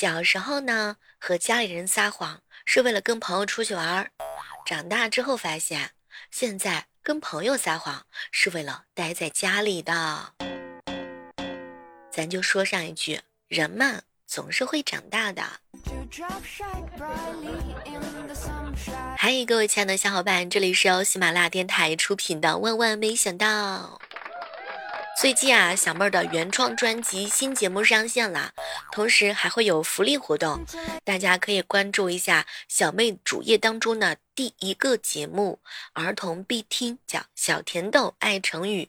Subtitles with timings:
[0.00, 4.06] 小时候呢，和家里人撒谎是为了跟朋友出去玩儿；
[4.64, 5.90] 长大之后发现，
[6.30, 10.32] 现在跟朋友撒谎是为了待在家里的。
[12.10, 15.42] 咱就说上一句，人嘛，总是会长大的。
[19.18, 24.00] 嗨，各位亲爱的小伙伴，这里是由喜马拉雅电台出品的《万万没想到》。
[25.18, 28.52] 最近啊，小妹儿的原创专辑新节目上线了，
[28.90, 30.64] 同时还会有福利活动，
[31.04, 35.58] 大家可以关注一下小妹主页当中的第一个节目，
[35.92, 38.88] 儿童必听，叫《小甜豆爱成语》，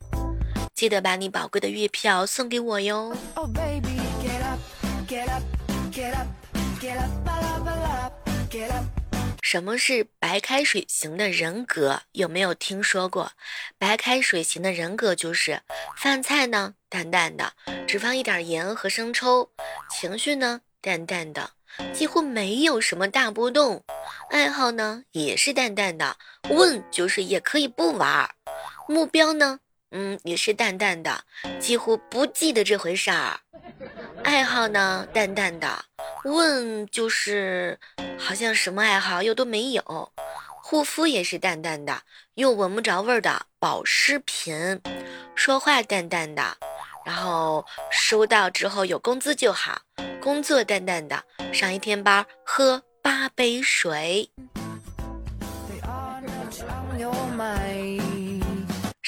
[0.74, 3.14] 记得把你宝贵的月票送给我哟。
[9.42, 12.04] 什么是白开水型的人格？
[12.12, 13.32] 有没有听说过？
[13.80, 15.60] 白开水型的人格就是
[15.98, 17.52] 饭菜呢淡淡的，
[17.88, 19.50] 只放一点盐和生抽；
[19.90, 21.52] 情绪呢淡淡的，
[21.92, 23.82] 几乎没有什么大波动；
[24.30, 26.16] 爱好呢也是淡淡的，
[26.50, 28.30] 问就是也可以不玩；
[28.88, 31.26] 目标呢，嗯也是淡淡的，
[31.60, 33.40] 几乎不记得这回事儿；
[34.24, 35.86] 爱好呢淡淡的。
[36.24, 37.80] 问就是
[38.18, 40.12] 好像什么爱好又都没有，
[40.62, 42.02] 护肤也是淡淡的，
[42.36, 44.80] 又闻不着味儿的保湿品，
[45.34, 46.58] 说话淡淡的，
[47.04, 49.82] 然后收到之后有工资就好，
[50.22, 54.30] 工作淡淡的，上一天班喝八杯水。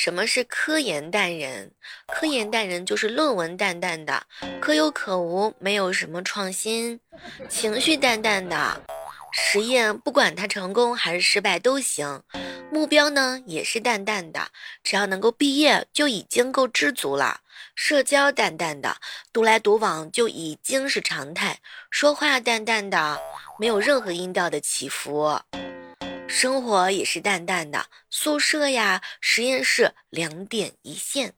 [0.04, 1.72] 什么是科研淡人？
[2.08, 4.22] 科研淡人就是论文淡淡的，
[4.59, 7.00] 可有可无，没有什么创新。
[7.48, 8.81] 情绪淡淡的，
[9.31, 12.22] 实验不管它成功还是失败都行。
[12.70, 14.50] 目标呢也是淡淡的，
[14.84, 17.40] 只要能够毕业就已经够知足了。
[17.74, 18.98] 社交淡淡的，
[19.31, 21.59] 独来独往就已经是常态。
[21.90, 23.18] 说话淡淡的，
[23.58, 25.40] 没有任何音调的起伏。
[26.27, 31.34] 生活也是淡淡的，宿舍呀，实验室两点一线。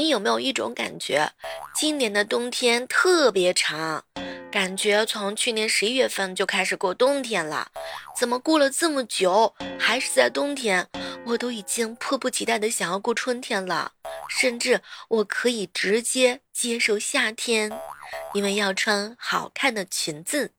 [0.00, 1.30] 你有没有一种感觉，
[1.74, 4.02] 今年的冬天特别长？
[4.50, 7.70] 感觉从去年十一月份就开始过冬天了，
[8.16, 10.88] 怎么过了这么久还是在冬天？
[11.26, 13.92] 我都已经迫不及待的想要过春天了，
[14.30, 17.70] 甚至我可以直接接受夏天，
[18.32, 20.50] 因为要穿好看的裙子。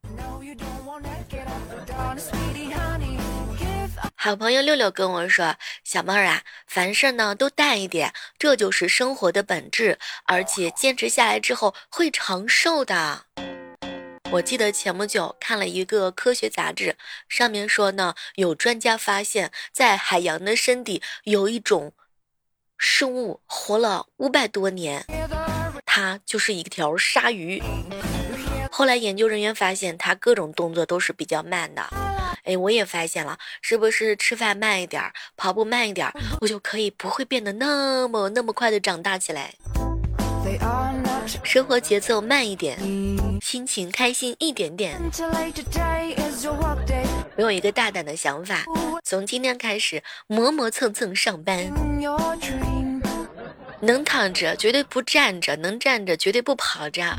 [4.23, 13.25] 好朋友六六跟我说：“小妹儿啊，凡事呢都淡一点，这就是生活的本质，而且坚持下来之后会长寿的。”
[14.29, 16.95] 我记得前不久看了一个科学杂志，
[17.27, 21.91] 上面说呢，有专家发现，在海洋的深底有一种
[22.77, 25.03] 生物活了五百多年，
[25.83, 27.59] 它就是一条鲨鱼。
[28.69, 32.10] 后来研究人员发现，它各种动作都是比较慢的。
[32.43, 35.03] 哎，我也发现了，是不是吃饭慢一点，
[35.37, 39.53] 跑步慢一点，我就可以不会变得那么那么快的长大起来？
[41.43, 42.77] 生活节奏慢一点，
[43.41, 44.99] 心情开心一点点。
[47.37, 48.65] 我有一个大胆的想法，
[49.03, 51.71] 从今天开始磨磨蹭蹭上班，
[53.79, 57.15] 能躺着绝对不站着，能站着绝对不跑着。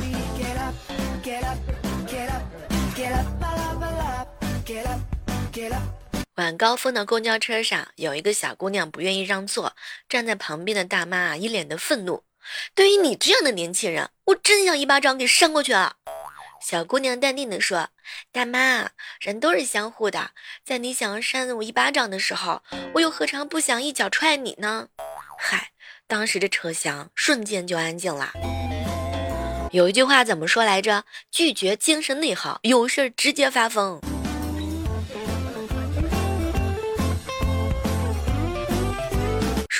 [6.42, 9.76] 晚高峰的公交车上，有一个小姑娘不愿意让座，
[10.08, 12.24] 站在旁边的大妈一脸的愤怒。
[12.74, 15.94] 对于你这样的年轻人，我真想一巴掌给扇过去啊！
[16.60, 17.90] 小姑娘淡定地说
[18.32, 20.32] ：“大妈，人都是相互的，
[20.64, 22.64] 在你想要扇我一巴掌的时候，
[22.94, 24.88] 我又何尝不想一脚踹你呢？”
[25.38, 25.70] 嗨，
[26.08, 28.32] 当时这车厢瞬间就安静了。
[29.70, 31.04] 有一句话怎么说来着？
[31.30, 34.00] 拒绝精神内耗，有事直接发疯。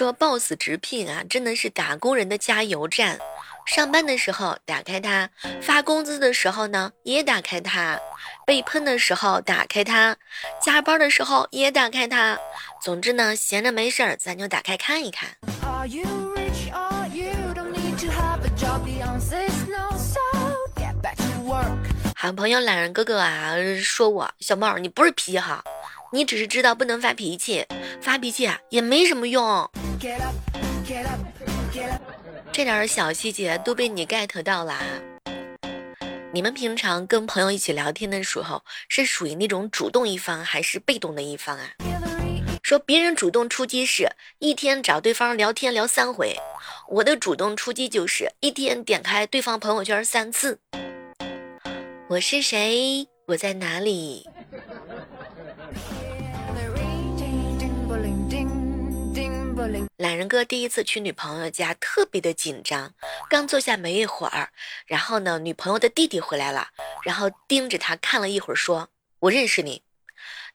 [0.03, 3.17] 说 boss 直聘啊，真的是打工人的加油站。
[3.65, 7.97] 上班的时候打开它，发工资的时候呢也打开它，
[8.45, 10.17] 被喷的时候打开它，
[10.61, 12.37] 加班的时候也打开它。
[12.83, 15.29] 总之呢，闲着没事儿，咱就打开看一看。
[22.17, 25.63] 好朋友懒人哥哥啊，说我小猫，你不是脾气好，
[26.13, 27.65] 你只是知道不能发脾气，
[28.01, 29.71] 发脾气啊也没什么用。
[32.53, 34.81] 这点小细节都被你 get 到啦！
[36.33, 41.71] 你们平常跟朋友一起聊天的时候，是属于那种主动一方还是被动的一方啊？
[42.65, 44.11] 说别人主动出击是
[44.41, 46.35] 一天找对方聊天聊三回，
[46.89, 50.59] 我的主动出击就是一天点开对方朋友圈三次。
[52.09, 53.07] 我是谁？
[53.27, 54.29] 我在哪里？
[60.03, 62.93] 懒人哥第一次去女朋友家，特别的紧张。
[63.31, 64.51] 刚坐下没一会儿，
[64.85, 66.71] 然后呢，女朋友的弟弟回来了，
[67.05, 68.89] 然后盯着他看了一会儿，说
[69.21, 69.85] ：“我认识你。”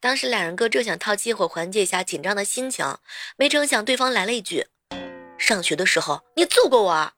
[0.01, 2.97] 当时懒人哥正想套机会缓解一下紧张的心情，
[3.37, 4.67] 没成想对方来了一句
[5.39, 7.13] ：“上学的时候你揍过我。”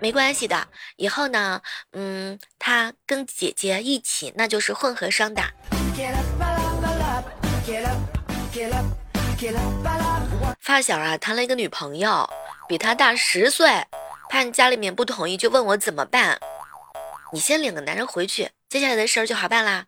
[0.00, 5.50] 没关系的，以后呢，嗯，他跟姐姐一起，那就是混合双打。
[10.60, 12.28] 发小啊，谈了一个女朋友，
[12.68, 13.86] 比他大十岁，
[14.28, 16.38] 怕你家里面不同意，就问我怎么办。
[17.32, 19.86] 你先领个男人回去，接下来的事儿就好办啦。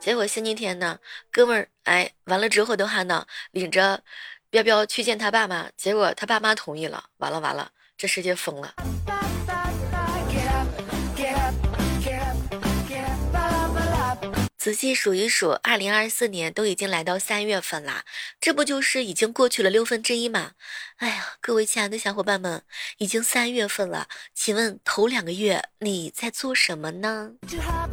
[0.00, 0.98] 结果星期天呢，
[1.30, 4.02] 哥们儿，哎，完了之后的话呢，领着
[4.50, 8.74] 彪彪去见他爸妈，结果他爸妈同意了，完了完了，这世界疯了。
[14.60, 18.04] 仔细数一数，二零二四年都已经来到三月份啦，
[18.38, 20.50] 这不就是已经过去了六分之一吗？
[20.98, 22.62] 哎呀，各位亲爱的小伙伴们，
[22.98, 27.90] 已经三月份了，请问头两个月你在做什么呢？Get up,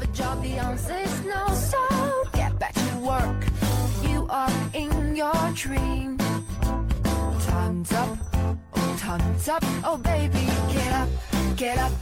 [11.56, 11.94] get up,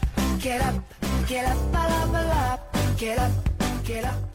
[0.41, 0.73] get up,
[1.27, 1.61] get up,
[2.97, 3.31] get up,
[3.85, 4.34] get up.？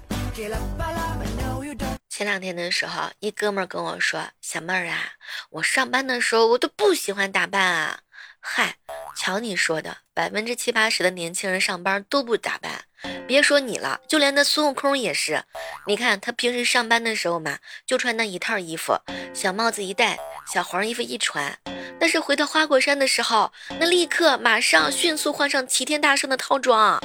[2.09, 5.13] 前两天的时候，一哥们跟我说：“小妹儿啊，
[5.51, 8.01] 我上班的时候我都不喜欢打扮啊。”
[8.41, 8.77] 嗨，
[9.15, 12.85] 瞧你说的，百分之七八十的年轻人上班都不打扮。
[13.27, 15.45] 别说你了，就连那孙悟空也是。
[15.87, 18.99] 你看他平时上班的时候嘛，就穿那一套衣服，
[19.35, 20.19] 小帽子一戴，
[20.51, 21.59] 小黄衣服一穿。
[21.99, 26.99] 但是回到花果山的时候，那立刻马上迅速换上齐天大圣的套装。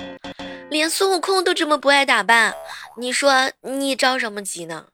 [0.70, 2.54] 连孙悟空都这么不爱打扮，
[2.98, 4.86] 你说你着什么急呢？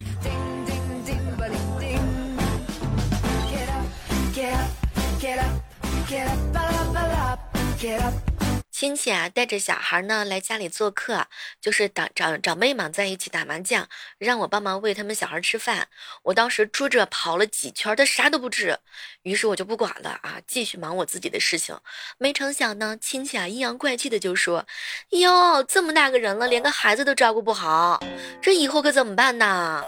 [8.81, 11.27] 亲戚啊，带着小孩呢来家里做客，
[11.61, 13.87] 就是长长长辈嘛，在一起打麻将，
[14.17, 15.87] 让我帮忙喂他们小孩吃饭。
[16.23, 18.79] 我当时追着跑了几圈，他啥都不吃，
[19.21, 21.79] 于是我就不管了啊，继续忙我自己的事情。
[22.17, 24.65] 没成想呢，亲戚啊阴阳怪气的就说
[25.13, 28.03] ：“哟，这么大个人了，连个孩子都照顾不好，
[28.41, 29.83] 这以后可怎么办呢？”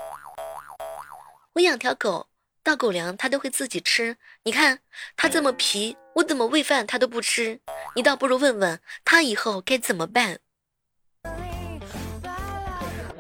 [1.54, 2.28] 我养条狗。
[2.66, 4.80] 倒狗粮它都会自己吃，你看
[5.16, 7.62] 他这么皮，我怎么喂饭他都不吃。
[7.96, 10.40] 你倒不如问问他以后该怎么办。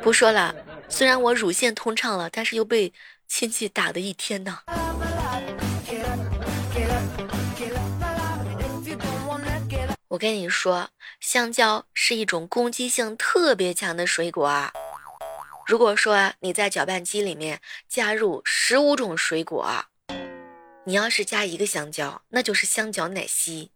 [0.02, 0.54] 不说了，
[0.90, 2.92] 虽然我乳腺通畅了，但是又被
[3.25, 4.60] 亲戚打的一天呢。
[10.10, 10.90] 我跟你说，
[11.22, 14.74] 香蕉是一种攻击性特别强的水果啊。
[15.66, 19.86] 如果说你在搅拌机里面加入十五种水果，
[20.85, 23.71] 你要是加一个香蕉，那就是香蕉奶昔。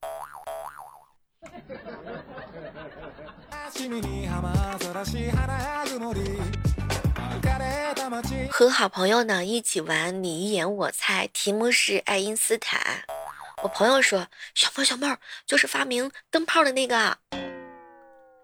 [8.50, 13.06] 和好朋友呢一起玩你一言我猜，题目是爱因斯坦。
[13.64, 17.18] 我朋友说小妹小妹儿就是发明灯泡的那个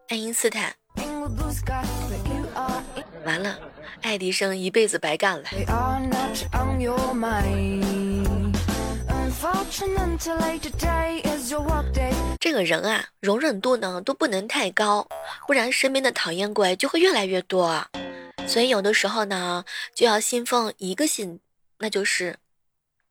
[0.07, 0.73] 爱因斯坦。
[3.25, 3.59] 完了，
[4.01, 5.49] 爱迪生一辈子白干了。
[12.39, 15.05] 这个人啊，容忍度呢都不能太高，
[15.45, 17.85] 不然身边的讨厌鬼就会越来越多。
[18.47, 21.41] 所以有的时候呢，就要信奉一个信，
[21.79, 22.37] 那就是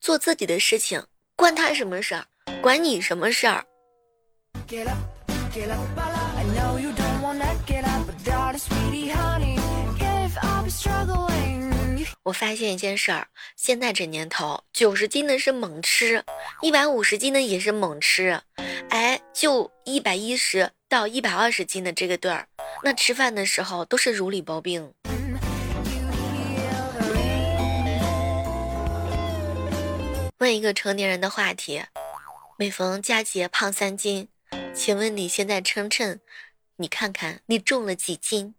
[0.01, 1.05] 做自己的事情，
[1.37, 2.25] 关他什么事儿？
[2.63, 3.65] 管你什么事儿？
[12.25, 16.25] 我发现一件事儿，现在这年头，九十斤的是猛吃，
[16.61, 18.41] 一百五十斤的也是猛吃，
[18.91, 22.49] 哎，就一百一十到一百二十斤的这个段儿，
[22.83, 24.93] 那吃饭的时候都是如履薄冰。
[30.39, 31.85] 问一个成年人的话题，
[32.57, 34.29] 每逢佳节胖三斤，
[34.75, 36.19] 请问你现在称称，
[36.77, 38.55] 你看看你重了几斤？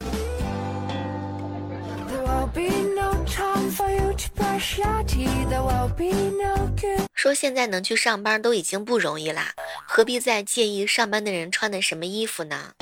[7.16, 9.54] 说现在能去上班都已经不容易啦，
[9.88, 12.74] 何必再介意上班的人穿的什么衣服呢？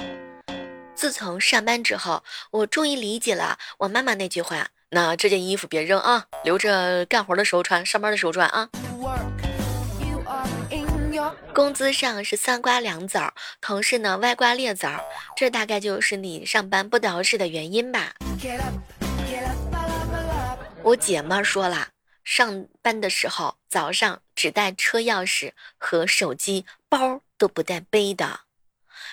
[0.96, 8.70] 自从上班之后，我终于理解了我妈妈那句话：那这件衣服别扔啊，留着干活的时候穿，上班的时候穿啊。
[11.54, 15.00] 工资上是三瓜两枣，同事呢歪瓜裂枣，
[15.36, 18.14] 这大概就是你上班不得势的原因吧。
[20.84, 21.90] 我姐妹说了，
[22.24, 28.42] 上班的时候早上只带车钥匙和手机，包都不带背的。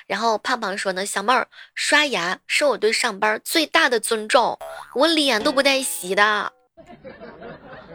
[0.07, 4.59] 然后胖胖说呢，小妹儿刷牙是我对上班最大的尊重，
[4.95, 6.53] 我脸都不带洗的。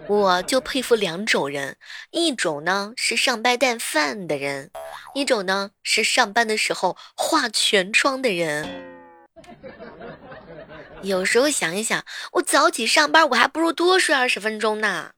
[0.07, 1.77] 我就佩服两种人，
[2.11, 4.69] 一种呢是上班带饭的人，
[5.15, 8.69] 一种呢是上班的时候化全妆的人。
[11.03, 15.11] 有时候想一想，我早起上班，我还不如多睡二十分钟呢。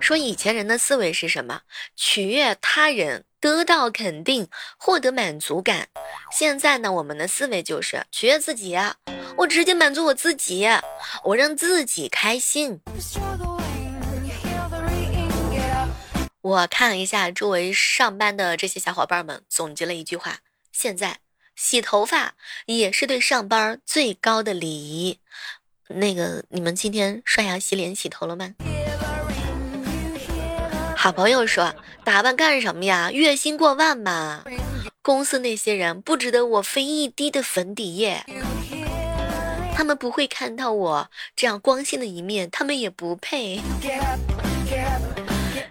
[0.00, 1.60] 说以前人的思维是什么？
[1.94, 5.86] 取悦他人，得到肯定，获得满足感。
[6.32, 8.76] 现在呢，我们的思维就是取悦自己，
[9.36, 10.68] 我直接满足我自己，
[11.22, 12.80] 我让自己开心。
[16.40, 20.38] 我看了一下周围上班的这些小伙伴们，总结了一句话：
[20.72, 21.18] 现在
[21.60, 22.32] 洗头发
[22.64, 25.18] 也是对上班最高的礼仪。
[25.88, 28.54] 那个，你们今天刷牙、洗脸、洗头了吗？
[30.96, 33.10] 好朋友说：“打扮干什么呀？
[33.12, 34.42] 月薪过万嘛！
[35.02, 38.24] 公司那些人不值得我费一滴的粉底液，
[39.76, 43.60] 他们不会看到我这样光鲜的一面，他们也不配。”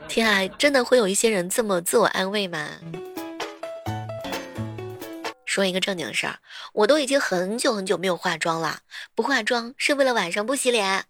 [0.07, 2.69] 天啊，真的会有一些人这么自我安慰吗？
[5.49, 6.37] 说一个正经事儿，
[6.73, 8.81] 我都已经很久很久没有化妆了，
[9.15, 11.03] 不化妆是为了晚上不洗脸。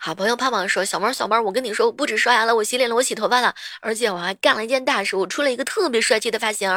[0.00, 6.70] 好朋友胖胖说：“小猫小猫，我跟你说，我不止刷牙了，我洗脸了，我洗头发了，而且我还干了一件大事，我出了一个特别帅气的发型。”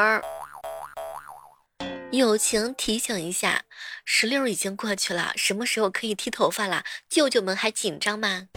[2.11, 3.61] 友情提醒一下，
[4.03, 6.83] 石榴已经过去了，什么时候可以剃头发了？
[7.07, 8.47] 舅舅们还紧张吗？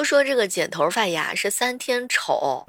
[0.00, 2.64] 都说这个剪头发呀是三天丑。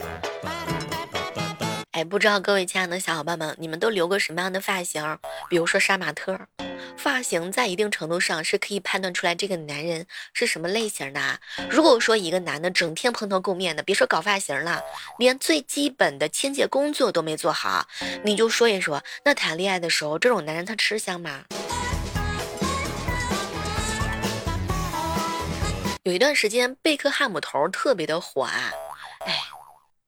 [1.92, 5.18] 哎，不知道各位亲爱的小伙伴们，你们都留过什么样的发型？
[5.50, 6.38] 比如说杀马特，
[6.98, 11.40] 发型在一定程度上是可以判断出来这个男人是什么类型的。
[11.70, 14.82] 如果说一个男的整天蓬头垢面的，别说搞发型了，
[15.18, 17.88] 连最基本的清洁工作都没做好，
[18.26, 21.46] 你就说一说，那谈恋爱的时候，这种男人他吃香吗？
[26.04, 28.72] 有一段时间，贝克汉姆头特别的火啊，
[29.26, 29.40] 哎。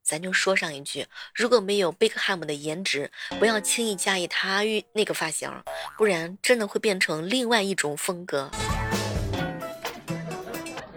[0.05, 3.09] 咱就说上一句，如果没有贝克汉姆的颜值，
[3.39, 5.49] 不要轻易驾驭他与那个发型，
[5.97, 8.51] 不然真的会变成另外一种风格。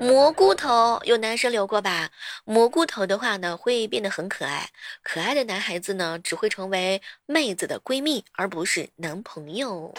[0.00, 2.10] 蘑菇头有男生留过吧？
[2.44, 4.70] 蘑菇头的话呢，会变得很可爱。
[5.02, 9.94] 可爱的男孩子呢，只会成为妹子的闺蜜，而不是男朋友。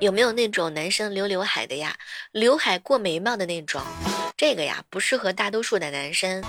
[0.00, 1.96] 有没有那种男生留刘海的呀？
[2.30, 3.82] 刘海过眉毛的那种？
[4.36, 6.40] 这个呀不适合大多数的男生，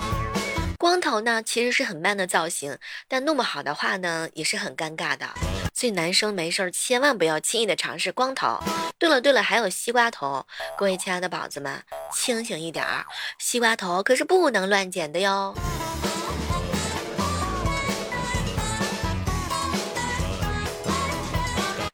[0.78, 2.78] 光头呢其实是很 man 的造型，
[3.08, 5.28] 但弄不好的话呢也是很尴尬的。
[5.74, 8.56] 所以男生没事儿千万不要轻易的尝试光头。
[8.98, 10.46] 对了对了，还有西瓜头，
[10.78, 11.82] 各位亲爱的宝子们，
[12.14, 13.04] 清醒一点儿，
[13.38, 15.52] 西瓜头可是不能乱剪的哟。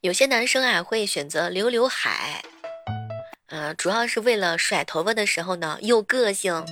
[0.06, 2.40] 有些男生啊会选择留刘海。
[3.48, 6.64] 呃，主要是为了甩头发的时候呢有个性，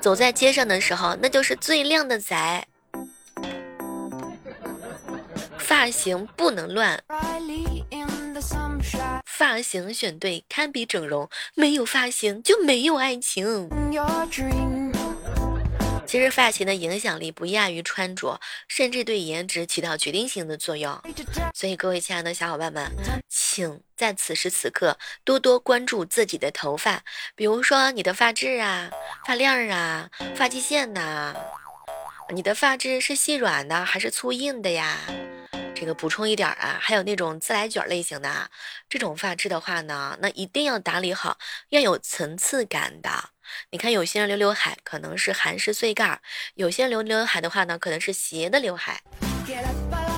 [0.00, 2.64] 走在街上的时候那就是最靓的仔。
[5.58, 7.02] 发型不能乱，
[9.26, 13.68] 发型选对堪比整容，没有发型就没有爱情。
[16.14, 20.96] 其实发型的影响力不亚于穿着，甚至对颜值起到决定性的作用。
[21.52, 22.88] 所以各位亲爱的小伙伴们，
[23.28, 27.02] 请在此时此刻多多关注自己的头发，
[27.34, 28.88] 比如说你的发质啊、
[29.26, 31.34] 发量啊、发际线呐，
[32.32, 34.96] 你的发质是细软的还是粗硬的呀？
[35.74, 38.48] 这个补充一点啊，还有那种自来卷类型的，
[38.88, 41.38] 这种发质的话呢，那一定要打理好，
[41.70, 43.30] 要有层次感的。
[43.70, 46.20] 你看，有些人留刘海可能是韩式碎盖儿，
[46.54, 49.00] 有些人留刘海的话呢，可能是斜的刘海。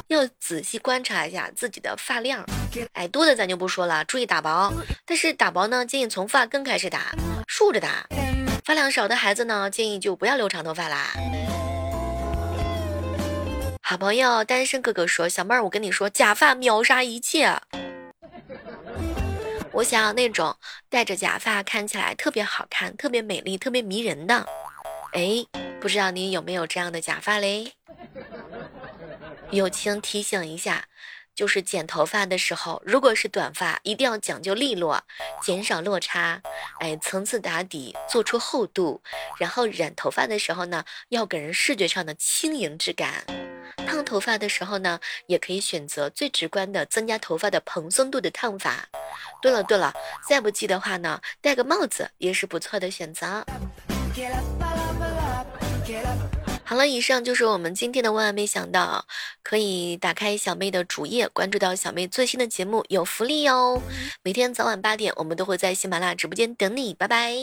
[0.08, 2.44] 要仔细观察一下自己的发量，
[2.92, 4.72] 哎，多的咱就不说了，注意打薄。
[5.04, 7.12] 但是打薄呢，建议从发根开始打，
[7.48, 8.06] 竖着打。
[8.64, 11.10] 发量少的孩子呢，建议就不要留长头发啦。
[13.82, 17.56] 好朋友单身哥哥说：“小妹儿，我跟你说，假发秒杀一切。”
[19.76, 20.56] 我想要那种
[20.88, 24.46] 戴着假发看起来特别好看、特别美丽、特别迷人的。
[25.12, 25.44] 哎，
[25.82, 27.72] 不知道你有没有这样的假发嘞？
[29.50, 30.86] 友情提醒一下。
[31.34, 35.04] 就是剪头发的时候，如果是短发，一定要讲究利落，
[35.42, 36.40] 减少落差，
[36.80, 39.02] 哎，层次打底，做出厚度。
[39.38, 43.26] 然后染头发的时候呢，要给人视觉上的轻盈质感。
[43.96, 48.86] 烫头发的时候呢，也可以选择最直观的增加头发的蓬松度的烫法。
[49.40, 49.90] 对了对了，
[50.28, 53.42] 再不济的话呢，戴个帽子也是不错的选择。
[56.62, 59.06] 好了，以上就是我们今天的万万没想到。
[59.42, 63.80] 可以打开小妹的主页，关注到小妹最新的节目，有福利哟！
[64.22, 67.34] 每天早晚八点，我们都会在喜马拉雅直播间等你，拜拜。